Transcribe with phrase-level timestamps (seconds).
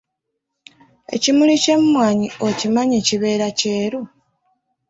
[1.15, 4.01] Ekimuli ky'emmwanyi okimanyi kibeera kyeru?